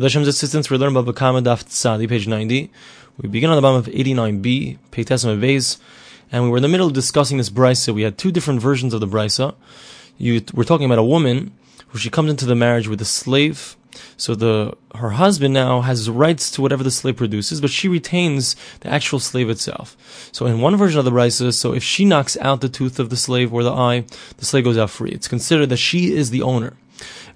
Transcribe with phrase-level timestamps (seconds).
[0.00, 2.70] With Hashem's assistance, we're learning about Bakama Daf Tzadi, page 90.
[3.18, 5.76] We begin on the bottom of 89b, Peitasma Beis,
[6.32, 7.92] and we were in the middle of discussing this brisa.
[7.92, 9.54] We had two different versions of the brisa.
[10.16, 11.52] You, we're talking about a woman
[11.88, 13.76] who she comes into the marriage with a slave.
[14.16, 18.56] So the her husband now has rights to whatever the slave produces, but she retains
[18.80, 19.98] the actual slave itself.
[20.32, 23.10] So in one version of the brisa, so if she knocks out the tooth of
[23.10, 24.06] the slave or the eye,
[24.38, 25.10] the slave goes out free.
[25.10, 26.78] It's considered that she is the owner.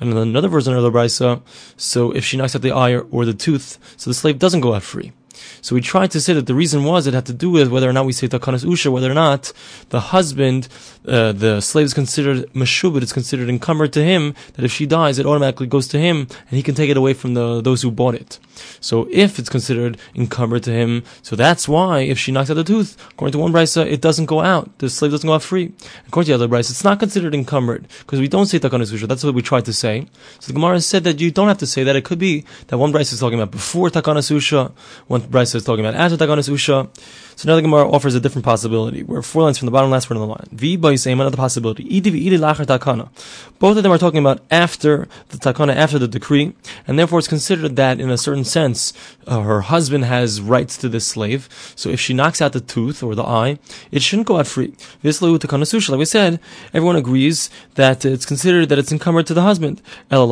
[0.01, 1.41] And in another version of the brisa,
[1.77, 4.75] so if she knocks out the eye or the tooth, so the slave doesn't go
[4.75, 5.13] out free.
[5.61, 7.89] So we tried to say that the reason was it had to do with whether
[7.89, 9.53] or not we say takanas usha, whether or not
[9.91, 10.69] the husband,
[11.07, 15.19] uh, the slave is considered meshubit, it's considered encumbered to him, that if she dies,
[15.19, 17.91] it automatically goes to him, and he can take it away from the, those who
[17.91, 18.39] bought it.
[18.81, 22.65] So if it's considered encumbered to him, so that's why if she knocks out the
[22.65, 24.79] tooth, according to one brisa, it doesn't go out.
[24.79, 25.73] The slave doesn't go out free.
[26.07, 29.09] According to the other brisa, it's not considered encumbered, because we don't say takanas usha.
[29.09, 30.07] That's what we tried to say.
[30.41, 31.97] So the Gemara said that you don't have to say that.
[31.97, 34.73] It could be that one brisa is talking about before takanas usha,
[35.07, 36.89] one brisa is talking about after takanas usha.
[37.37, 39.03] So now the Gemara offers a different possibility.
[39.03, 40.47] We're four lines from the bottom, last word on the line.
[40.53, 42.01] V by same another possibility.
[42.01, 46.55] Both of them are talking about after the takana, after the decree,
[46.87, 48.93] and therefore it's considered that in a certain sense,
[49.27, 51.49] uh, her husband has rights to this slave.
[51.75, 53.59] So if she knocks out the tooth or the eye,
[53.91, 54.75] it shouldn't go out free.
[55.03, 56.41] Like we said,
[56.73, 59.83] everyone agrees that it's considered that it's encumbered to the husband.
[60.11, 60.27] So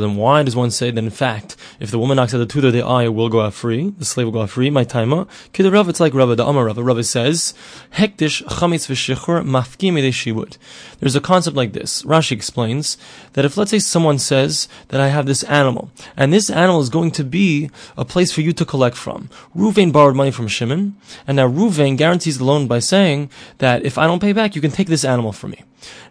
[0.00, 2.64] then why does one say that in fact, if the woman knocks out the tooth
[2.64, 3.90] or the eye, it will go out free?
[3.90, 4.70] The slave will go out free.
[4.70, 5.26] My time Shema.
[5.52, 6.82] Kid Rava, it's like Rava, the Amar Rava.
[6.82, 7.54] Rava says,
[7.94, 10.58] Hekdesh chametz v'shechur mafkim shibud.
[11.00, 12.02] There's a concept like this.
[12.02, 12.96] Rashi explains
[13.34, 16.88] that if let's say someone says that I have this animal, and this animal is
[16.88, 19.28] going to be a place for you to collect from.
[19.56, 23.98] Ruvain borrowed money from Shimon, and now Ruvain guarantees the loan by saying that if
[23.98, 25.62] I don't pay back, you can take this animal from me.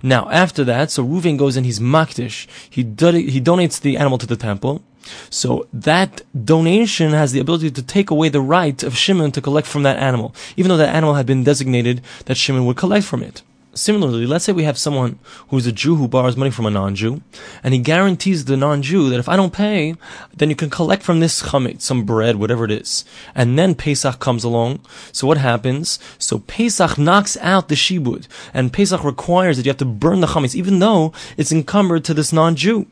[0.03, 2.47] Now, after that, so Ruvain goes and he's makdish.
[2.69, 4.83] He, he donates the animal to the temple.
[5.29, 9.67] So that donation has the ability to take away the right of Shimon to collect
[9.67, 13.23] from that animal, even though that animal had been designated that Shimon would collect from
[13.23, 13.41] it.
[13.75, 15.17] Similarly, let's say we have someone
[15.47, 17.23] who's a Jew who borrows money from a non-Jew,
[17.63, 19.95] and he guarantees the non-Jew that if I don't pay,
[20.31, 23.03] then you can collect from this chametz, some bread, whatever it is.
[23.33, 24.81] And then Pesach comes along.
[25.11, 25.97] So what happens?
[26.19, 30.27] So Pesach knocks out the shibud, and Pesach requires that you have to burn the
[30.27, 32.85] chametz, even though it's encumbered to this non-Jew.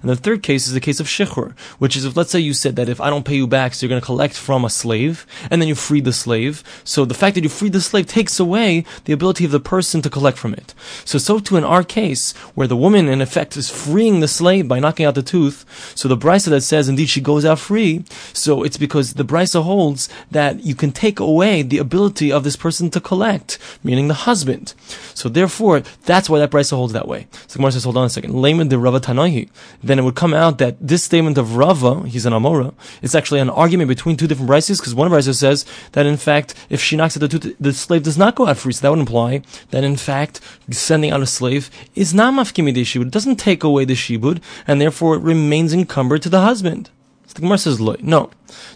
[0.00, 2.54] And the third case is the case of shichur, which is if let's say you
[2.54, 4.70] said that if I don't pay you back, so you're going to collect from a
[4.70, 6.62] slave, and then you free the slave.
[6.84, 10.02] So the fact that you freed the slave takes away the ability of the person
[10.02, 10.74] to collect from it.
[11.04, 14.68] So so too in our case, where the woman in effect is freeing the slave
[14.68, 15.64] by knocking out the tooth.
[15.94, 18.04] So the brisa that says indeed she goes out free.
[18.32, 22.56] So it's because the brisa holds that you can take away the ability of this
[22.56, 24.74] person to collect, meaning the husband.
[25.14, 27.26] So therefore, that's why that brisa holds that way.
[27.46, 28.34] So Gemara says, hold on a second.
[28.34, 29.48] Layman de Rava Tanahi
[29.82, 33.40] then it would come out that this statement of Rava, he's an Amora, it's actually
[33.40, 36.96] an argument between two different brises, because one brisa says that in fact, if she
[36.96, 38.72] knocks at the the slave does not go out free.
[38.72, 40.40] So that would imply that in fact,
[40.70, 43.06] sending out a slave is not mafkimi de shibud.
[43.06, 46.90] It doesn't take away the shibud, and therefore it remains encumbered to the husband.
[47.36, 48.30] The Gemara says, no.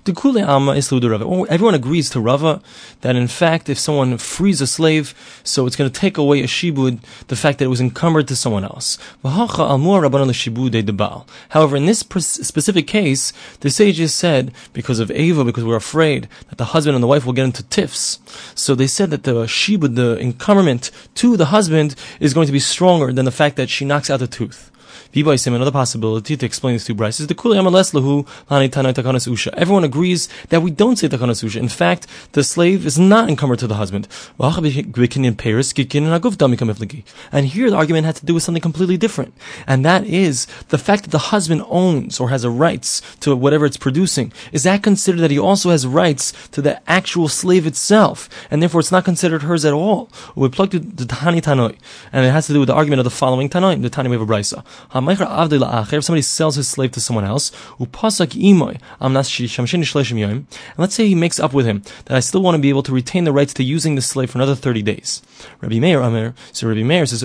[0.04, 1.24] The kule amma is Rava.
[1.48, 2.60] Everyone agrees to Rava
[3.00, 6.46] that in fact, if someone frees a slave, so it's going to take away a
[6.46, 8.98] shibud, the fact that it was encumbered to someone else.
[9.24, 9.76] However,
[11.76, 16.66] in this specific case, the sages said, because of Ava, because we're afraid that the
[16.66, 18.18] husband and the wife will get into tiffs,
[18.54, 22.60] so they said that the shibud, the encumberment to the husband, is going to be
[22.60, 24.70] stronger than the fact that she knocks out the tooth.
[25.12, 29.26] Vibaisim, another possibility to explain these two brises, the Kuli Amales Lahu Lani Tanai Takanas
[29.26, 29.52] Usha.
[29.54, 31.58] Everyone agrees that we don't say Takanas Usha.
[31.58, 34.06] In fact, the slave is not encumbered to the husband.
[37.32, 39.34] And here the argument had to do with something completely different.
[39.66, 43.66] And that is the fact that the husband owns or has a rights to whatever
[43.66, 44.32] it's producing.
[44.52, 48.28] Is that considered that he also has rights to the actual slave itself?
[48.48, 50.08] And therefore it's not considered hers at all.
[50.36, 51.76] We plugged the Tani Tanoi.
[52.12, 54.22] And it has to do with the argument of the following Tanoi, the Tani of
[54.22, 54.64] a Brisa.
[55.08, 57.98] If somebody sells his slave to someone else, and
[60.78, 62.92] let's say he makes up with him that I still want to be able to
[62.92, 65.22] retain the rights to using the slave for another 30 days.
[65.60, 67.20] Rabbi Meir Amir, so Rabbi Meir says.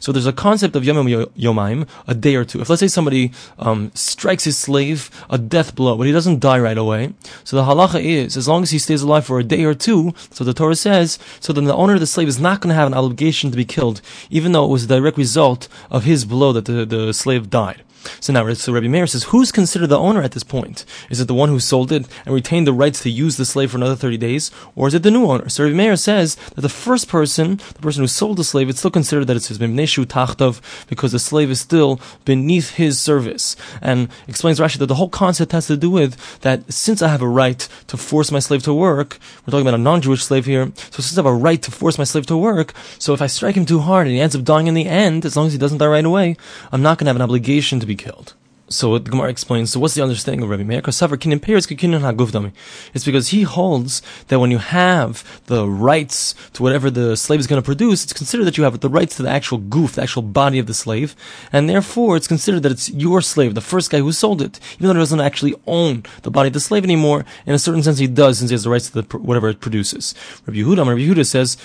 [0.00, 2.60] So there's a concept of Yom Yomayim, a day or two.
[2.60, 6.58] If let's say somebody um, strikes his slave a death blow, but he doesn't die
[6.58, 7.14] right away,
[7.44, 10.14] so the halacha is, as long as he stays alive for a day or two,
[10.30, 12.74] so the Torah says, so then the owner of the slave is not going to
[12.74, 14.00] have an obligation to be killed,
[14.30, 15.55] even though it was a direct result
[15.90, 17.82] of his blow that the, the slave died.
[18.20, 20.84] So now, so Rabbi Meir says, who's considered the owner at this point?
[21.10, 23.70] Is it the one who sold it and retained the rights to use the slave
[23.70, 24.50] for another 30 days?
[24.74, 25.48] Or is it the new owner?
[25.48, 28.78] So Rabbi Meir says that the first person, the person who sold the slave, it's
[28.78, 33.56] still considered that it's his Mimneshu Tachtov because the slave is still beneath his service.
[33.80, 37.22] And explains Rashi that the whole concept has to do with that since I have
[37.22, 40.72] a right to force my slave to work, we're talking about a non-Jewish slave here,
[40.76, 43.26] so since I have a right to force my slave to work, so if I
[43.26, 45.52] strike him too hard and he ends up dying in the end, as long as
[45.52, 46.36] he doesn't die right away,
[46.72, 48.34] I'm not going to have an obligation to be killed.
[48.68, 49.70] So the Gemara explains.
[49.70, 50.82] So what's the understanding of Rabbi Meir?
[50.84, 57.46] It's because he holds that when you have the rights to whatever the slave is
[57.46, 60.02] going to produce, it's considered that you have the rights to the actual goof, the
[60.02, 61.14] actual body of the slave,
[61.52, 64.88] and therefore it's considered that it's your slave, the first guy who sold it, even
[64.88, 67.24] though he doesn't actually own the body of the slave anymore.
[67.46, 69.60] In a certain sense, he does, since he has the rights to the, whatever it
[69.60, 70.14] produces.
[70.44, 71.56] Rabbi Yehuda, Rabbi Yehuda says,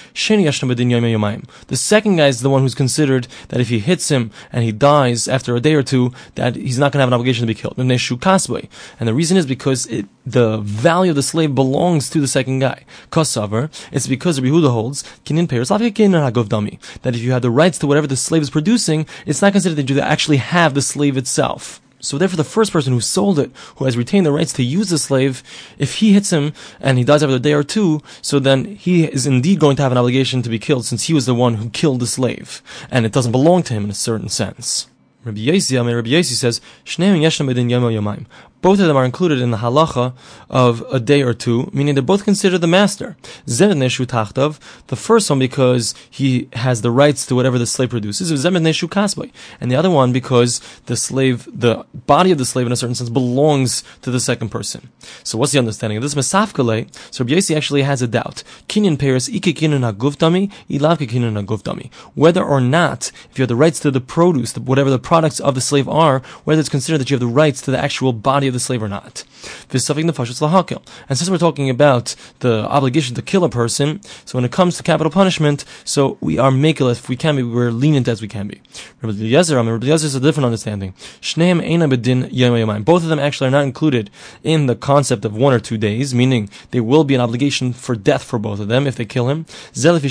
[1.67, 4.71] The second guy is the one who's considered that if he hits him and he
[4.71, 7.47] dies after a day or two, that he's not going to have an obligation to
[7.47, 7.77] be killed.
[7.77, 12.59] And the reason is because it, the value of the slave belongs to the second
[12.59, 12.85] guy.
[13.13, 15.03] It's because Rabbi Huda holds,
[17.01, 19.75] that if you have the rights to whatever the slave is producing, it's not considered
[19.75, 21.81] that you actually have the slave itself.
[22.03, 24.89] So therefore, the first person who sold it, who has retained the rights to use
[24.89, 25.43] the slave,
[25.77, 29.03] if he hits him and he dies after a day or two, so then he
[29.05, 31.55] is indeed going to have an obligation to be killed, since he was the one
[31.55, 34.87] who killed the slave, and it doesn't belong to him in a certain sense.
[35.23, 38.25] Rabbi Yossi, I mean, Rabbi Yossi says, Shneim yeshem bedin yomo yomayim
[38.61, 40.13] both of them are included in the halacha
[40.49, 43.17] of a day or two, meaning they're both considered the master.
[43.47, 47.89] Zed Neshu Tachtov, the first one because he has the rights to whatever the slave
[47.89, 49.31] produces, Zed Neshu Kasbay.
[49.59, 52.95] And the other one because the slave, the body of the slave in a certain
[52.95, 54.89] sense belongs to the second person.
[55.23, 56.15] So what's the understanding of this?
[56.15, 58.43] Mesafkale, so Rabbi actually has a doubt.
[58.67, 61.91] Kinyan Peiros, Ike Kinyan HaGuftami, Ilav Kinyan.
[62.13, 65.55] Whether or not, if you have the rights to the produce, whatever the products of
[65.55, 68.50] the slave are, whether it's considered that you have the rights to the actual body
[68.51, 69.23] the slave or not.
[69.71, 74.77] And since we're talking about the obligation to kill a person, so when it comes
[74.77, 78.27] to capital punishment, so we are makil if we can be, we're lenient as we
[78.27, 78.61] can be.
[79.01, 80.93] Rabbi Eliezer, I mean, Rabbi Eliezer is a different understanding.
[82.83, 84.09] Both of them actually are not included
[84.43, 87.95] in the concept of one or two days, meaning there will be an obligation for
[87.95, 89.45] death for both of them if they kill him.
[89.73, 90.09] So the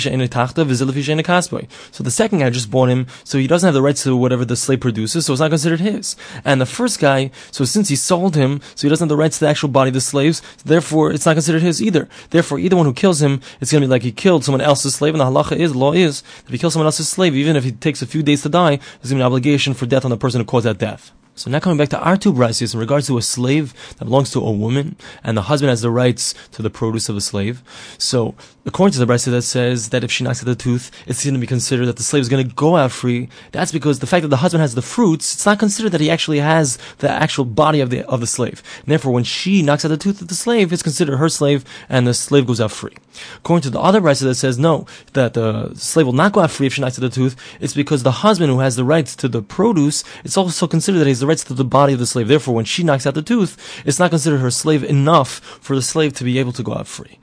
[2.09, 4.79] second guy just bought him, so he doesn't have the rights to whatever the slave
[4.79, 6.15] produces, so it's not considered his.
[6.43, 9.39] And the first guy, so since he sold him, so he doesn't have the rights
[9.39, 12.07] to the actual body of the slaves, therefore it's not considered his either.
[12.29, 14.95] Therefore, either one who kills him, it's going to be like he killed someone else's
[14.95, 17.55] slave, and the halacha is, the law is, if he kills someone else's slave, even
[17.55, 19.85] if it takes a few days to die, there's going to be an obligation for
[19.85, 21.11] death on the person who caused that death.
[21.33, 24.31] So now coming back to our two braises in regards to a slave that belongs
[24.31, 27.63] to a woman, and the husband has the rights to the produce of a slave.
[27.97, 28.35] So
[28.65, 31.33] according to the brisa that says that if she knocks at the tooth, it's going
[31.33, 33.29] to be considered that the slave is going to go out free.
[33.51, 36.11] That's because the fact that the husband has the fruits, it's not considered that he
[36.11, 38.61] actually has the actual body of the of the slave.
[38.81, 41.65] And therefore, when she knocks at the tooth of the slave, it's considered her slave,
[41.89, 42.95] and the slave goes out free.
[43.37, 46.51] According to the other brisa that says no, that the slave will not go out
[46.51, 49.15] free if she knocks at the tooth, it's because the husband who has the rights
[49.17, 51.99] to the produce, it's also considered that he has the rights to the body of
[51.99, 52.27] the slave.
[52.27, 55.81] Therefore, when she knocks out the tooth, it's not considered her slave enough for the
[55.81, 57.19] slave to be able to go out free.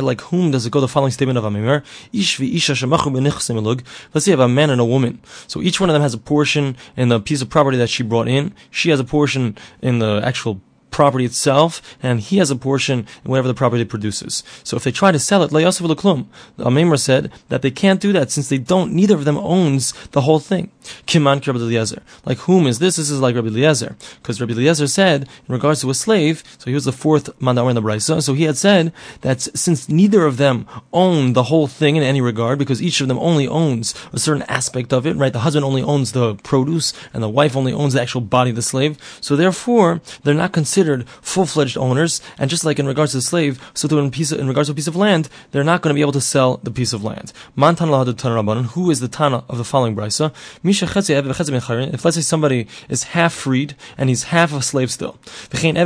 [0.00, 0.80] Like whom does it go?
[0.80, 5.20] The following statement of Amimer: Let's say you have a man and a woman.
[5.46, 8.02] So each one of them has a portion in the piece of property that she
[8.02, 8.54] brought in.
[8.70, 10.60] She has a portion in the actual
[10.92, 14.44] property itself, and he has a portion in whatever the property produces.
[14.62, 18.00] So if they try to sell it, Layasif Laklum, the Amemra said that they can't
[18.00, 20.70] do that since they don't, neither of them owns the whole thing.
[21.06, 22.02] Kiman Rabbi Eliezer.
[22.24, 22.96] Like whom is this?
[22.96, 23.96] This is like Rabbi Eliezer.
[24.20, 27.70] Because Rabbi Eliezer said, in regards to a slave, so he was the fourth mandawar
[27.70, 31.66] in the Brisa, so he had said that since neither of them own the whole
[31.66, 35.16] thing in any regard, because each of them only owns a certain aspect of it,
[35.16, 35.32] right?
[35.32, 38.56] The husband only owns the produce, and the wife only owns the actual body of
[38.56, 38.98] the slave.
[39.20, 43.22] So therefore, they're not considered considered full-fledged owners, and just like in regards to the
[43.22, 45.80] slave, so too in, piece of, in regards to a piece of land, they're not
[45.80, 47.32] going to be able to sell the piece of land.
[47.56, 50.32] Who is the Tana of the following brisa?
[50.64, 55.18] If let's say somebody is half freed and he's half a slave still,
[55.52, 55.76] or say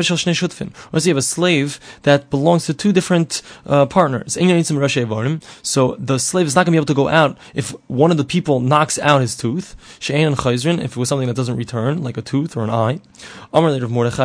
[1.09, 4.39] you have a slave that belongs to two different uh, partners.
[5.63, 8.17] So the slave is not going to be able to go out if one of
[8.17, 9.77] the people knocks out his tooth.
[10.01, 13.01] If it was something that doesn't return, like a tooth or an eye.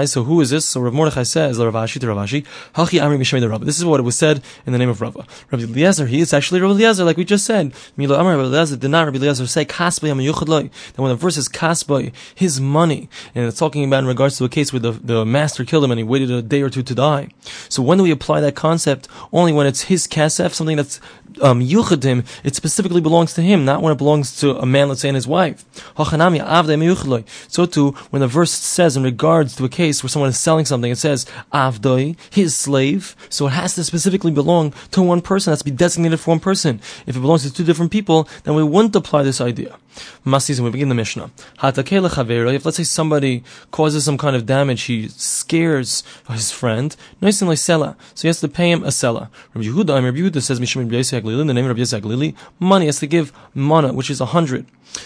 [0.05, 0.60] So who is this?
[0.61, 0.69] This.
[0.69, 3.65] So Rav Mordechai says, Rav Ashi to Rav Ashi, Hachi Amri Mishmei Rav.
[3.65, 5.25] This is what it was said in the name of Rava.
[5.51, 7.73] Rabbi Eliezer, he is actually Rabbi Eliezer, like we just said.
[7.97, 10.69] Milo Amar Rabbi Eliezer did not Rabbi Eliezer say Kasbay Amayuchad Loi.
[10.93, 14.45] That when the verse is Kasbay, his money, and it's talking about in regards to
[14.45, 16.83] a case where the, the master killed him and he waited a day or two
[16.83, 17.29] to die.
[17.69, 19.07] So when do we apply that concept?
[19.33, 20.99] Only when it's his kasef, something that's
[21.41, 25.01] um, yuchadim, it specifically belongs to him, not when it belongs to a man, let's
[25.01, 25.65] say, and his wife.
[25.95, 30.65] So too, when the verse says in regards to a case where someone is selling
[30.65, 33.15] something, it says avdoi, his slave.
[33.29, 35.51] So it has to specifically belong to one person.
[35.51, 36.81] It has to be designated for one person.
[37.07, 39.77] If it belongs to two different people, then we wouldn't apply this idea.
[40.25, 41.31] Masis, we begin the Mishnah.
[41.63, 47.41] If let's say somebody causes some kind of damage, he scares his friend, so
[48.21, 49.29] he has to pay him a sela.
[49.53, 53.33] Rabbi Yehuda, Rabbi Yehuda says, in the name of Rabbi Yisrael money has to give
[53.53, 54.65] mana, which is a hundred.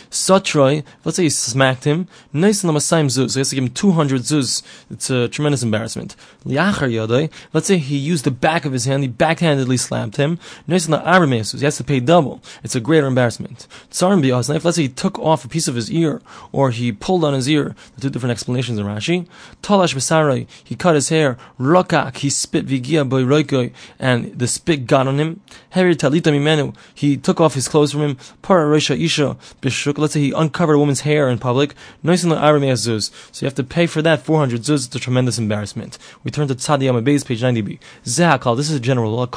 [0.10, 4.22] Satroy, let's say he smacked him, nice and so he has to give him 200
[4.22, 4.64] zuz.
[4.90, 6.16] It's a tremendous embarrassment.
[6.44, 10.96] Let's say he used the back of his hand, he backhandedly slapped him, nice and
[10.96, 12.42] he has to pay double.
[12.64, 13.68] It's a greater embarrassment.
[13.92, 17.50] Let's say he took off a piece of his ear, or he pulled on his
[17.50, 19.28] ear, the two different explanations in Rashi.
[19.62, 24.86] Talash b'sarai, he cut his hair, rokak, he spit vigia by roikoi, and the spit
[24.88, 25.42] got on him.
[25.72, 29.38] Heri talita mimenu, he took off his clothes from him, para resha isha,
[29.70, 29.98] shuk.
[29.98, 31.76] Let's say he uncovered a woman's hair in public.
[32.04, 33.12] Noisin Aramea Zuz.
[33.32, 34.88] So you have to pay for that 400 zuz.
[34.88, 35.98] It's a tremendous embarrassment.
[36.24, 37.80] We turn to Tzadi Amabeis, page 90b.
[38.04, 39.28] Zehakal, this is a general law.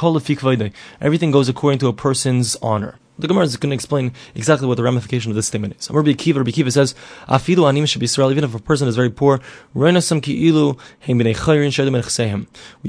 [1.01, 2.95] Everything goes according to a person's honor.
[3.19, 5.91] The Gemara is going to explain exactly what the ramification of this statement is.
[5.91, 6.95] Rabbi Akiva, Rabbi Akiva says,
[7.27, 9.41] "Afilu anim Israel." Even if a person is very poor,
[9.73, 9.91] we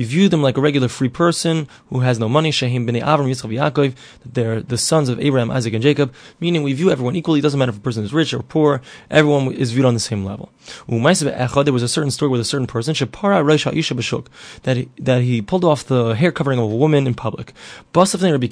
[0.04, 2.52] view them like a regular free person who has no money.
[2.52, 3.94] That
[4.24, 6.12] they're the sons of Abraham, Isaac, and Jacob.
[6.38, 7.40] Meaning, we view everyone equally.
[7.40, 8.80] It doesn't matter if a person is rich or poor.
[9.10, 10.50] Everyone is viewed on the same level.
[10.86, 15.84] There was a certain story with a certain person that he, that he pulled off
[15.84, 17.52] the hair covering of a woman in public.
[17.94, 18.46] Rabbi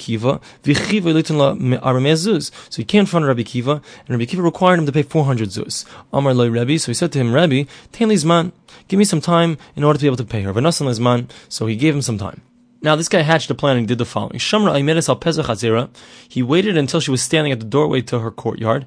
[1.76, 4.92] Akiva so he came in front of Rabbi Kiva, and Rabbi Kiva required him to
[4.92, 5.84] pay 400 zuz.
[6.12, 8.52] Amar loy Rabbi, so he said to him, Rabbi, ten lizman,
[8.88, 10.52] give me some time in order to be able to pay her.
[10.52, 12.42] V'nasan lizman, so he gave him some time.
[12.80, 14.38] Now this guy hatched a plan and did the following.
[14.38, 15.90] Shamra al Hazira.
[16.28, 18.86] He waited until she was standing at the doorway to her courtyard.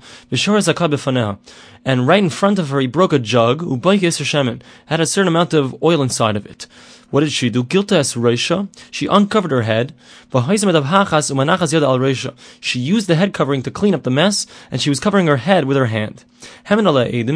[1.83, 3.83] And right in front of her he broke a jug,
[4.85, 6.67] had a certain amount of oil inside of it.
[7.09, 7.65] What did she do?
[7.65, 8.15] Gilta es.
[8.91, 9.93] She uncovered her head.
[12.61, 15.37] She used the head covering to clean up the mess, and she was covering her
[15.37, 16.23] head with her hand.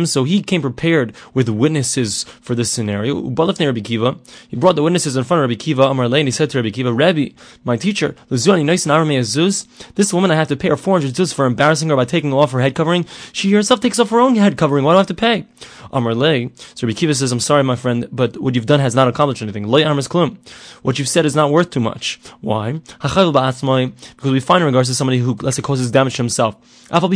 [0.06, 3.22] So he came prepared with witnesses for this scenario.
[3.22, 6.92] He brought the witnesses in front of Rabbi Kiva, and he said to Rabbi Kiva,
[6.92, 7.30] Rabbi,
[7.64, 12.06] my teacher, this woman I have to pay her 400 zuz for embarrassing her by
[12.06, 13.06] taking off her head covering.
[13.32, 14.86] She herself takes off her own head covering.
[14.86, 15.46] Why do I have to pay?
[15.92, 19.44] So Rabbi Kiva says, I'm sorry, my friend, but what you've done has not accomplished
[19.44, 19.68] anything.
[19.68, 22.20] What you've said is not worth too much.
[22.42, 22.82] Why?
[22.86, 26.56] Because we find in regards to somebody who, let's say, causes damage to himself.
[26.92, 27.10] Even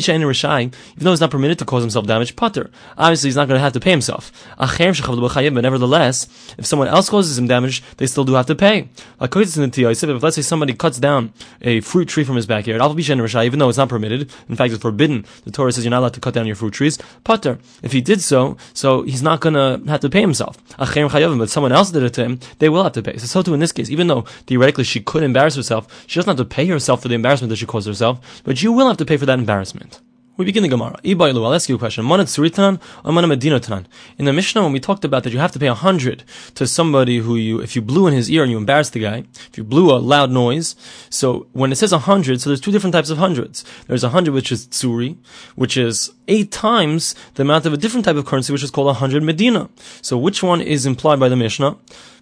[0.98, 2.72] though he's not permitted to cause himself damage, putter.
[2.98, 4.32] Obviously, he's not going to have to pay himself.
[4.58, 8.90] But nevertheless, if someone else causes him damage, they still do have to pay.
[9.22, 13.78] If let's say somebody cuts down a fruit tree from his backyard, even though it's
[13.78, 15.24] not permitted, in fact, it's forbidden.
[15.44, 16.98] The Torah says you're not allowed to cut down your fruit trees.
[17.24, 17.60] Putter.
[17.84, 20.58] If he did so, so he's not going to have to pay himself.
[20.78, 23.18] But someone else did it to him, they will have to pay.
[23.18, 26.38] So, so too in this case, even though theoretically she could embarrass herself, she doesn't
[26.38, 28.98] have to pay herself for the embarrassment that she caused herself, but you will have
[28.98, 30.00] to pay for that embarrassment.
[30.40, 30.98] We begin the Gemara.
[31.04, 32.06] Ibailu, I'll ask you a question.
[32.06, 33.86] Mana Tzuritanan or?
[34.18, 36.24] In the Mishnah, when we talked about that you have to pay a hundred
[36.56, 39.26] to somebody who you, if you blew in his ear and you embarrassed the guy,
[39.50, 40.78] if you blew a loud noise,
[41.10, 43.66] so when it says a hundred, so there's two different types of hundreds.
[43.88, 45.18] There's a hundred which is Tzuri,
[45.56, 48.88] which is eight times the amount of a different type of currency which is called
[48.88, 49.70] a hundred Medina.
[50.02, 51.76] So which one is implied by the Mishnah?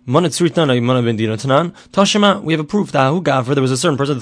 [0.09, 0.29] We have a
[2.63, 4.21] proof that there was a certain person,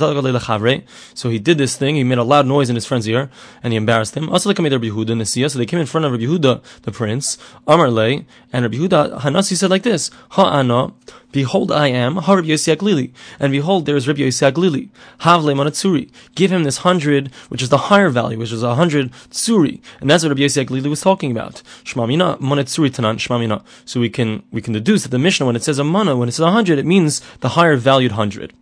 [1.13, 3.29] so he did this thing, he made a loud noise in his friend's ear,
[3.61, 4.27] and he embarrassed him.
[4.29, 7.37] Also, so they came in front of Rabbi Yehuda, the prince,
[7.67, 10.09] Amar and Rabbi Yehuda, Hanasi said like this,
[11.35, 13.11] Behold, I am Harab Yossi Aglili,
[13.41, 14.87] and behold, there is Rabbi Yossi Aglili.
[15.17, 16.09] Havle Manatsuri.
[16.33, 20.09] Give him this hundred, which is the higher value, which is a hundred tsuri, and
[20.09, 21.61] that's what Rabbi Yossi Aglili was talking about.
[21.83, 23.65] Shmamina Manatsuri Tanan Shmamina.
[23.83, 26.29] So we can we can deduce that the Mishnah, when it says a mana, when
[26.29, 28.53] it says a hundred, it means the higher valued hundred.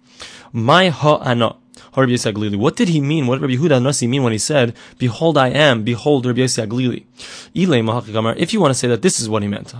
[0.51, 1.57] My ha'ana.
[2.01, 2.55] Rabbi Yossi Aglili.
[2.55, 3.27] What did he mean?
[3.27, 5.83] What did Rabbi Yehuda Nasi mean when he said, "Behold, I am"?
[5.83, 7.03] Behold, Rabbi Yossi Aglili.
[7.55, 9.73] If you want to say that this is what he meant.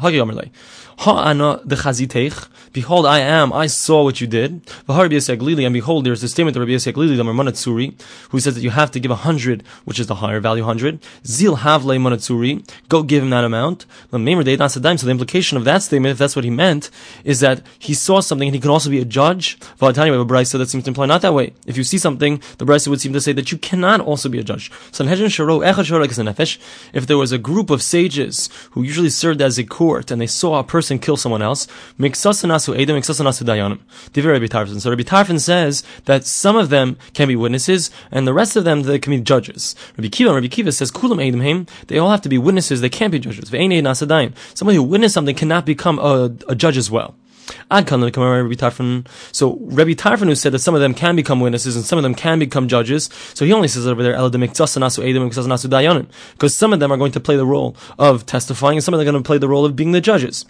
[2.73, 3.51] Behold, I am.
[3.51, 4.61] I saw what you did.
[4.87, 8.69] And behold, there's a statement of Rabbi Yossi Aglili, the Manatsuri, who says that you
[8.69, 10.99] have to give a hundred, which is the higher value hundred.
[11.25, 12.63] Zil havle Manatsuri.
[12.89, 13.87] Go give him that amount.
[14.11, 16.91] So the implication of that statement, if that's what he meant,
[17.23, 19.57] is that he saw something and he could also be a judge.
[19.79, 21.53] Have that seems to imply not that way.
[21.65, 24.37] If you see something, the brisa would seem to say that you cannot also be
[24.39, 24.69] a judge.
[24.99, 25.07] If
[27.07, 30.59] there was a group of sages who usually served as a court and they saw
[30.59, 31.67] a person kill someone else,
[31.99, 33.79] miksasanasu edom, miksasanasu dayanim.
[34.15, 34.79] Rabbi.
[34.79, 38.63] So Rabbi Tarfon says that some of them can be witnesses, and the rest of
[38.63, 39.75] them they can be judges.
[39.97, 41.67] Rabbi Kiva, Rabbi Kiva says kulam edim heim.
[41.87, 42.81] They all have to be witnesses.
[42.81, 43.49] They can't be judges.
[44.53, 47.15] Somebody who witnessed something cannot become a, a judge as well.
[47.71, 52.03] So Rabbi Tarfon who said that some of them can become witnesses and some of
[52.03, 53.09] them can become judges.
[53.33, 54.59] So he only says over there, because
[56.55, 59.07] some of them are going to play the role of testifying and some of them
[59.07, 60.45] are going to play the role of being the judges.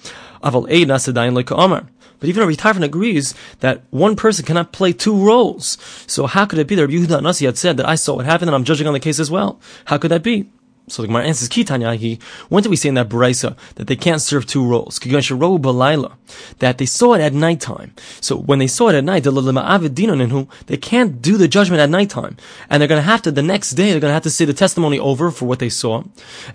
[2.24, 5.78] But even Rabbi Tarfon agrees that one person cannot play two roles.
[6.08, 8.26] So how could it be that Rabbi Yehuda Nasi had said that I saw what
[8.26, 9.60] happened and I'm judging on the case as well?
[9.86, 10.50] How could that be?
[10.90, 14.22] So the Gemara answers, Kitanyahi, when did we say in that Braisa that they can't
[14.22, 15.00] serve two roles?
[15.00, 17.94] That they saw it at nighttime.
[18.20, 22.36] So when they saw it at night, they can't do the judgment at nighttime.
[22.70, 24.44] And they're going to have to, the next day, they're going to have to say
[24.44, 26.04] the testimony over for what they saw.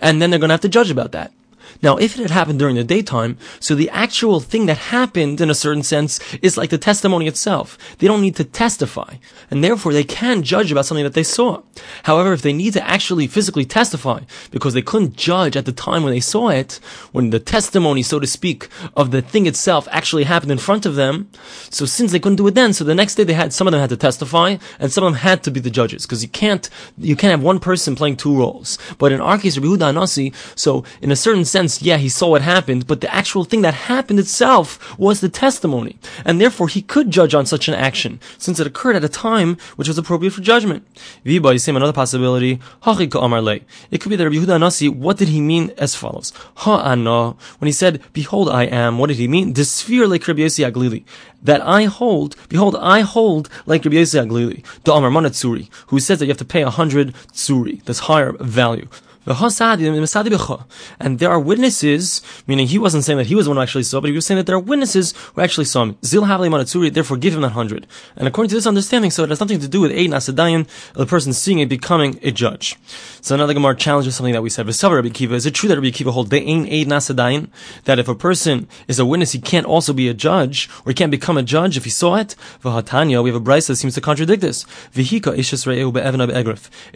[0.00, 1.32] And then they're going to have to judge about that.
[1.82, 5.50] Now, if it had happened during the daytime, so the actual thing that happened in
[5.50, 7.78] a certain sense is like the testimony itself.
[7.98, 9.16] They don't need to testify.
[9.50, 11.62] And therefore they can judge about something that they saw.
[12.04, 14.20] However, if they need to actually physically testify,
[14.50, 16.80] because they couldn't judge at the time when they saw it,
[17.12, 20.94] when the testimony, so to speak, of the thing itself actually happened in front of
[20.94, 21.30] them,
[21.70, 23.72] so since they couldn't do it then, so the next day they had, some of
[23.72, 26.28] them had to testify, and some of them had to be the judges, because you
[26.28, 28.78] can't, you can't have one person playing two roles.
[28.98, 32.30] But in our case, Rabbi Anasi, so in a certain sense, sense, yeah, he saw
[32.30, 35.98] what happened, but the actual thing that happened itself was the testimony.
[36.24, 39.56] And therefore, he could judge on such an action, since it occurred at a time
[39.76, 40.86] which was appropriate for judgment.
[41.26, 42.60] Viba is another possibility.
[42.86, 46.32] It could be that Rabbi Yehuda Anasi, what did he mean as follows?
[46.62, 49.54] Ha'ana, when he said, behold, I am, what did he mean?
[49.54, 51.02] The sphere like Rabbi Yossi Aglili.
[51.42, 55.10] That I hold, behold, I hold like Rabbi Yossi Aglili, the Amar
[55.88, 58.88] who says that you have to pay a hundred tsuri, that's higher value.
[59.28, 63.82] And there are witnesses, meaning he wasn't saying that he was the one who actually
[63.82, 65.96] saw, but he was saying that there are witnesses who actually saw him.
[66.04, 67.86] Zil Havli therefore give him that hundred.
[68.16, 71.04] And according to this understanding, so it has nothing to do with Ein Asadayan, the
[71.06, 72.76] person seeing it becoming a judge.
[73.20, 74.66] So another Gemara challenges something that we said.
[74.66, 76.30] Rabbi Kiva, is it true that Rabbi Kiva holds?
[76.30, 80.94] That if a person is a witness, he can't also be a judge, or he
[80.94, 82.34] can't become a judge if he saw it?
[82.62, 84.64] V'hatanya, we have a Bryce that seems to contradict this.
[84.94, 85.06] It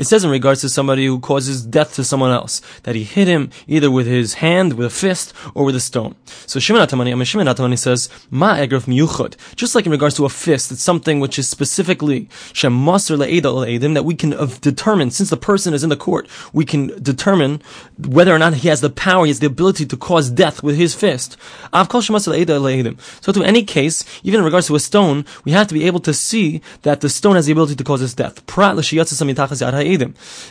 [0.07, 3.27] says in regards to somebody who causes death to someone someone else, that he hit
[3.27, 6.15] him either with his hand, with a fist, or with a stone.
[6.47, 9.37] So Shimon Atamani, Shimon Atamani says, Ma egraf miyuchad.
[9.57, 13.95] Just like in regards to a fist, it's something which is specifically Shem Maser Le'eda
[13.95, 14.31] that we can
[14.61, 17.61] determine, since the person is in the court, we can determine
[17.99, 20.77] whether or not he has the power, he has the ability to cause death with
[20.77, 21.37] his fist.
[21.73, 26.01] So to any case, even in regards to a stone, we have to be able
[26.01, 28.43] to see that the stone has the ability to cause his death.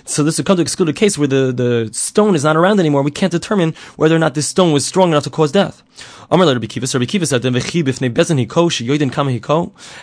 [0.06, 2.80] So this would come to exclude a case where the, the stone is not around
[2.80, 5.84] anymore, we can't determine whether or not this stone was strong enough to cause death.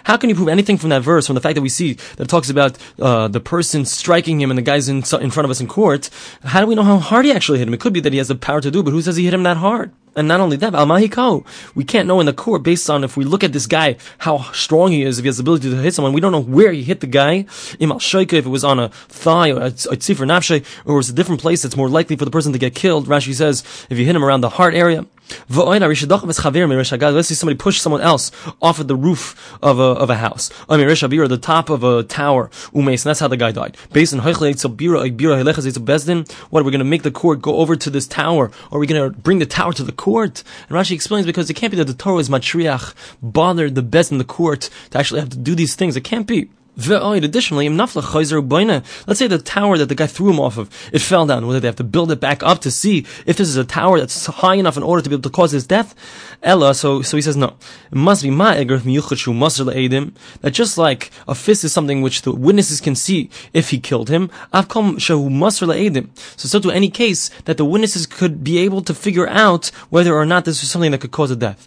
[0.04, 2.24] How can you prove anything from that verse, from the fact that we see that
[2.24, 5.50] it talks about uh, the person striking him and the guy's in, in front of
[5.50, 6.10] us in court?
[6.44, 7.74] How do we know how hard he actually hit him?
[7.74, 9.34] It could be that he has the power to do, but who says he hit
[9.34, 9.90] him that hard?
[10.18, 11.44] And not only that, al
[11.76, 14.50] we can't know in the court based on if we look at this guy how
[14.50, 16.12] strong he is, if he has the ability to hit someone.
[16.12, 17.46] We don't know where he hit the guy.
[17.78, 21.40] If it was on a thigh or a tzifr nafshe, or it was a different
[21.40, 23.06] place that's more likely for the person to get killed.
[23.06, 25.06] Rashi says if you hit him around the heart area.
[25.48, 30.50] Let's see somebody push someone else off of the roof of a, of a house.
[30.68, 32.50] Or the top of a tower.
[32.74, 33.76] And that's how the guy died.
[33.92, 38.50] Based on what are we going to make the court go over to this tower?
[38.70, 40.42] Are we going to bring the tower to the court?
[40.68, 44.12] And Rashi explains because it can't be that the Torah is matriach, bothered the best
[44.12, 45.96] in the court to actually have to do these things.
[45.96, 46.50] It can't be.
[46.78, 47.92] Additionally, let's
[49.18, 51.46] say the tower that the guy threw him off of, it fell down.
[51.46, 53.98] Whether they have to build it back up to see if this is a tower
[53.98, 55.94] that's high enough in order to be able to cause his death.
[56.42, 57.56] Ella, so so he says no.
[57.90, 58.30] It must be
[60.40, 64.08] that just like a fist is something which the witnesses can see if he killed
[64.08, 64.30] him.
[64.52, 70.14] So so to any case that the witnesses could be able to figure out whether
[70.14, 71.66] or not this was something that could cause a death.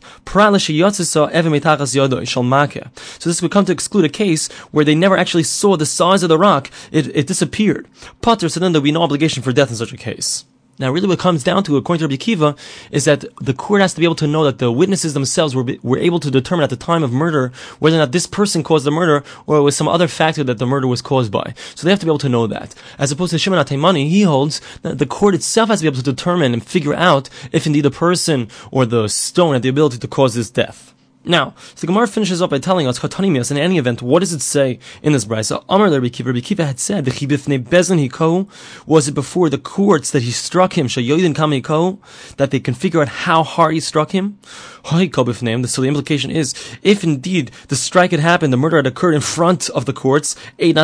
[3.20, 6.24] So this would come to exclude a case where they never actually saw the size
[6.24, 7.88] of the rock, it, it disappeared.
[8.22, 10.46] Potter, so then there'd be no obligation for death in such a case.
[10.82, 12.56] Now, really, what comes down to, according to Rabbi Kiva,
[12.90, 15.66] is that the court has to be able to know that the witnesses themselves were,
[15.84, 18.86] were able to determine at the time of murder whether or not this person caused
[18.86, 21.54] the murder or it was some other factor that the murder was caused by.
[21.76, 22.74] So they have to be able to know that.
[22.98, 25.98] As opposed to Shimon Ataimani, he holds that the court itself has to be able
[25.98, 30.00] to determine and figure out if indeed the person or the stone had the ability
[30.00, 30.96] to cause this death.
[31.24, 34.80] Now, the Gemara finishes up by telling us, in any event, what does it say
[35.04, 35.64] in this brisa?
[35.70, 38.48] Amar Rabbi Kiva, Rabbi Kiva had said, the chibifne bezin
[38.88, 42.00] was it before the courts that he struck him, shayoidin kam hiko,
[42.38, 44.40] that they can figure out how hard he struck him?
[44.84, 49.14] The so the implication is, if indeed the strike had happened, the murder had occurred
[49.14, 50.76] in front of the courts, eid.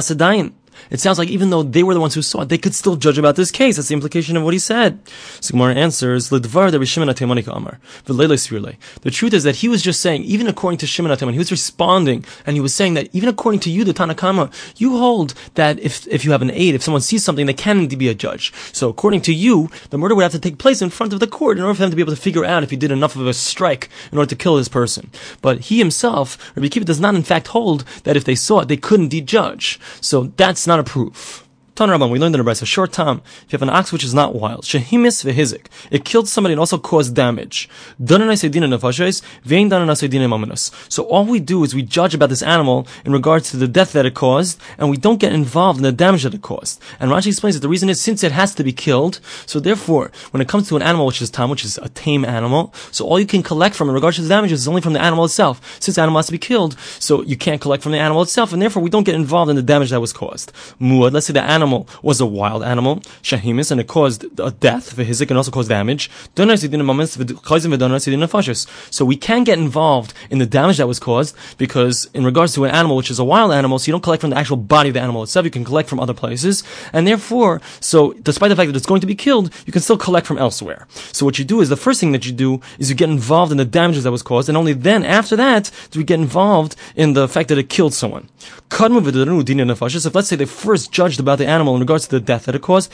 [0.90, 2.96] It sounds like even though they were the ones who saw it, they could still
[2.96, 3.76] judge about this case.
[3.76, 5.00] That's the implication of what he said.
[5.42, 6.40] So Gemara answers, The
[9.12, 12.26] truth is that he was just saying, even according to Shimon Atemani, he was responding,
[12.46, 16.08] and he was saying that even according to you, the Tanakama, you hold that if,
[16.08, 18.54] if you have an aid, if someone sees something, they can indeed be a judge.
[18.74, 21.28] So according to you, the murder would have to take place in front of the
[21.28, 23.16] court in order for them to be able to figure out if he did enough
[23.16, 25.10] of a strike in order to kill this person.
[25.42, 28.68] But he himself, Rabbi Kiva, does not in fact hold that if they saw it,
[28.68, 29.80] they could indeed judge.
[30.02, 31.47] So that's not a proof.
[31.80, 34.12] We learned in the Brisa, a short time, if you have an ox which is
[34.12, 37.70] not wild, shehimis vehizik, it killed somebody and also caused damage.
[40.90, 43.94] So all we do is we judge about this animal in regards to the death
[43.94, 46.82] that it caused, and we don't get involved in the damage that it caused.
[47.00, 50.12] And Rashi explains that the reason is since it has to be killed, so therefore,
[50.32, 53.06] when it comes to an animal which is tam, which is a tame animal, so
[53.06, 55.26] all you can collect from in regards to the damages is only from the animal
[55.26, 55.62] itself.
[55.80, 58.52] Since the animal has to be killed, so you can't collect from the animal itself,
[58.52, 60.52] and therefore we don't get involved in the damage that was caused.
[60.82, 61.67] Muad, let's say the animal
[62.02, 66.10] was a wild animal, shahimis, and it caused a death, vehizik, and also caused damage.
[68.92, 72.66] So we can get involved in the damage that was caused because in regards to
[72.66, 74.90] an animal which is a wild animal, so you don't collect from the actual body
[74.90, 78.56] of the animal itself, you can collect from other places, and therefore, so despite the
[78.56, 80.88] fact that it's going to be killed, you can still collect from elsewhere.
[81.12, 83.52] So what you do is the first thing that you do is you get involved
[83.52, 86.76] in the damages that was caused, and only then, after that, do we get involved
[86.96, 88.30] in the fact that it killed someone.
[88.70, 92.56] If let's say they first judged about the animal in regards to the death that
[92.56, 92.92] it caused,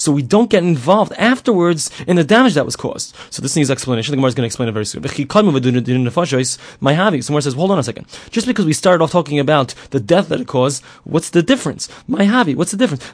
[0.00, 3.14] so we don't get involved afterwards in the damage that was caused.
[3.30, 4.12] So this needs explanation.
[4.12, 5.02] The Gemara is going to explain it very soon.
[5.02, 7.22] My havi.
[7.22, 8.06] Somewhere says, hold on a second.
[8.30, 11.88] Just because we started off talking about the death that it caused, what's the difference?
[12.06, 12.54] My havi.
[12.54, 13.04] What's the difference?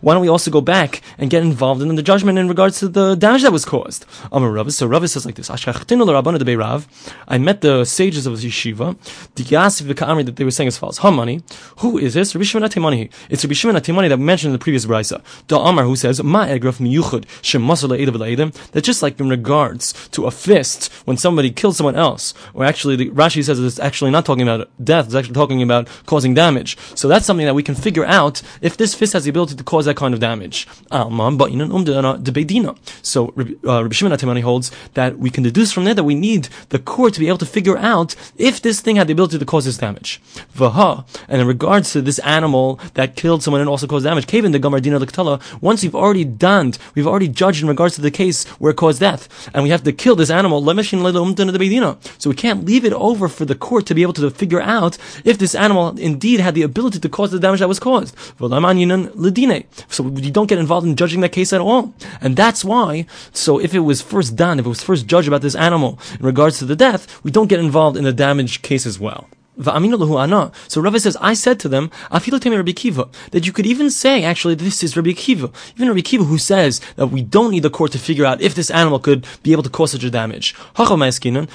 [0.00, 2.88] Why don't we also go back and get involved in the judgment in regards to
[2.88, 4.04] the damage that was caused?
[4.30, 5.50] So Rava says like this.
[5.50, 8.96] I met the sages of the yeshiva.
[10.22, 10.98] That they were saying as follows.
[11.78, 12.34] Who is this?
[12.34, 13.10] Rabbi Shimon Atimani.
[13.30, 15.22] It's Rabbi Shimon Atimani that we mentioned in the previous brisa.
[15.46, 17.24] Da Amar who says Ma egraf miyuchud
[18.72, 22.96] that just like in regards to a fist when somebody kills someone else, or actually
[22.96, 25.06] the, Rashi says it's actually not talking about death.
[25.06, 26.76] It's actually talking about causing damage.
[26.94, 29.64] So that's something that we can figure out if this fist has the ability to
[29.64, 30.66] cause that kind of damage.
[30.90, 31.12] So uh,
[33.82, 37.14] Rabbi Shimon Atimani holds that we can deduce from that that we need the court
[37.14, 39.78] to be able to figure out if this thing had the ability to cause this
[39.78, 40.20] damage.
[40.56, 44.52] Vaha, and in regards to this animal that killed someone and also caused damage, Kevin
[44.52, 48.44] the Gamardina Liktala, once we've already done, we've already judged in regards to the case
[48.58, 52.84] where it caused death, and we have to kill this animal, so we can't leave
[52.84, 56.40] it over for the court to be able to figure out if this animal indeed
[56.40, 58.16] had the ability to cause the damage that was caused.
[58.38, 61.94] So you don't get involved in judging that case at all.
[62.20, 65.42] And that's why, so if it was first done, if it was first judged about
[65.42, 68.86] this animal in regards to the death, we don't get involved in the damage case
[68.86, 69.28] as well.
[69.58, 74.96] So Rava says, I said to them, that you could even say, actually, this is
[74.96, 75.50] Rabbi Kiva.
[75.76, 78.54] Even Rabbi Kiva who says that we don't need the court to figure out if
[78.54, 80.54] this animal could be able to cause such a damage.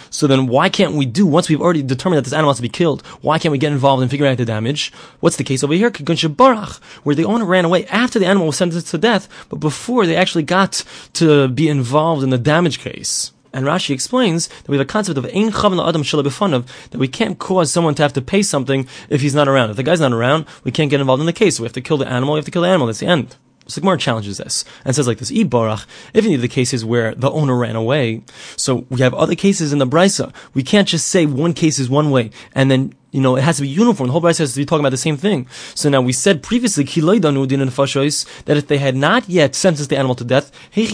[0.10, 2.62] So then why can't we do, once we've already determined that this animal has to
[2.62, 4.94] be killed, why can't we get involved in figuring out the damage?
[5.20, 5.92] What's the case over here?
[5.92, 10.16] Where the owner ran away after the animal was sentenced to death, but before they
[10.16, 10.84] actually got
[11.14, 13.32] to be involved in the damage case.
[13.58, 17.08] And Rashi explains that we have a concept of ein chavan adam b'fanav that we
[17.08, 19.72] can't cause someone to have to pay something if he's not around.
[19.72, 21.60] If the guy's not around, we can't get involved in the case.
[21.60, 22.36] We have to kill the animal.
[22.36, 22.86] We have to kill the animal.
[22.86, 23.36] That's the end.
[23.68, 25.88] So Gemara challenges this and says like this: E barach.
[26.14, 28.22] If any of the cases where the owner ran away,
[28.58, 30.32] so we have other cases in the brisa.
[30.54, 33.56] We can't just say one case is one way and then you know, it has
[33.58, 34.08] to be uniform.
[34.08, 35.48] The whole Bryce has to be talking about the same thing.
[35.76, 40.24] So now we said previously, that if they had not yet sentenced the animal to
[40.24, 40.92] death, so if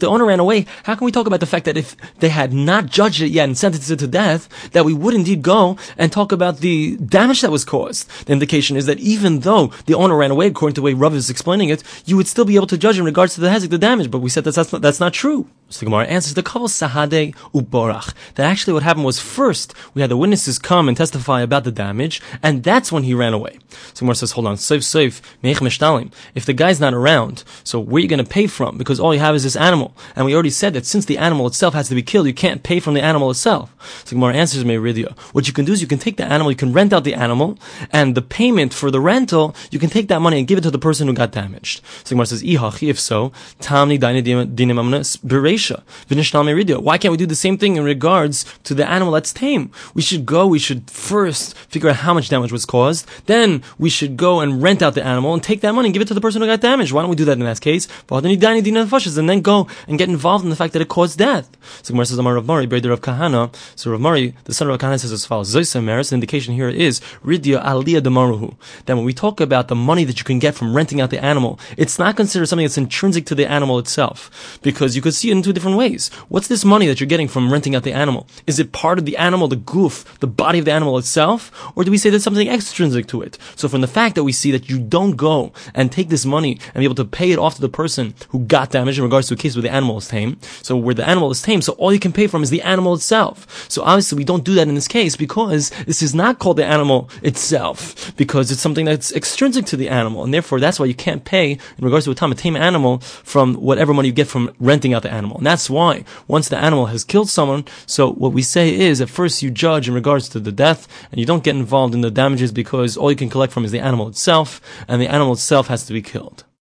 [0.00, 2.52] the owner ran away, how can we talk about the fact that if they had
[2.52, 6.10] not judged it yet and sentenced it to death, that we would indeed go and
[6.10, 8.08] talk about the damage that was caused?
[8.26, 11.14] The indication is that even though the owner ran away, according to the way Rav
[11.14, 13.70] is explaining it, you would still be able to judge in regards to the hezek,
[13.70, 14.10] the damage.
[14.10, 15.48] But we said that that's not, that's not true.
[15.68, 18.14] So the Gemara answers the Kaval Sahade Uborach.
[18.34, 21.72] That actually what happened was first we had the witnesses come and testify about the
[21.72, 23.58] damage, and that's when he ran away.
[23.92, 28.08] So says, hold on, safe, safe, If the guy's not around, so where are you
[28.08, 28.78] going to pay from?
[28.78, 29.96] Because all you have is this animal.
[30.14, 32.62] And we already said that since the animal itself has to be killed, you can't
[32.62, 33.74] pay from the animal itself.
[34.04, 35.16] So answers Meridia.
[35.32, 37.14] What you can do is you can take the animal, you can rent out the
[37.14, 37.58] animal,
[37.92, 40.70] and the payment for the rental, you can take that money and give it to
[40.70, 41.80] the person who got damaged.
[42.04, 45.82] So says, if so, Tamni dainidinimamnes, bereisha.
[46.08, 46.78] Vinishnal meiridya.
[46.78, 49.63] why can't we do the same thing in regards to the animal that's tame?
[49.94, 53.90] We should go, we should first figure out how much damage was caused, then we
[53.90, 56.14] should go and rent out the animal and take that money and give it to
[56.14, 56.92] the person who got damaged.
[56.92, 57.88] Why don't we do that in that case?
[58.10, 61.48] And then go and get involved in the fact that it caused death.
[61.82, 63.54] So Gemara says, Amar Rav Mari, brother of Kahana.
[63.76, 67.00] So Rav Mari, the son of Kahana says as follows, Meres, the indication here is,
[67.24, 68.54] Ridya Aliyah Damaruhu.
[68.86, 71.22] That when we talk about the money that you can get from renting out the
[71.22, 74.58] animal, it's not considered something that's intrinsic to the animal itself.
[74.62, 76.08] Because you could see it in two different ways.
[76.28, 78.26] What's this money that you're getting from renting out the animal?
[78.46, 81.52] Is it part of the animal, the goof, the body of the animal itself?
[81.76, 83.38] Or do we say there's something extrinsic to it?
[83.56, 86.58] So from the fact that we see that you don't go and take this money
[86.74, 89.28] and be able to pay it off to the person who got damaged in regards
[89.28, 90.38] to a case where the animal is tame.
[90.62, 92.94] So where the animal is tame, so all you can pay from is the animal
[92.94, 93.70] itself.
[93.70, 96.66] So obviously we don't do that in this case because this is not called the
[96.66, 100.24] animal itself because it's something that's extrinsic to the animal.
[100.24, 103.94] And therefore that's why you can't pay in regards to a tame animal from whatever
[103.94, 105.36] money you get from renting out the animal.
[105.38, 109.08] And that's why once the animal has killed someone, so what we say is at
[109.08, 112.10] first you judge in regards to the death and you don't get involved in the
[112.10, 115.68] damages because all you can collect from is the animal itself and the animal itself
[115.68, 116.44] has to be killed.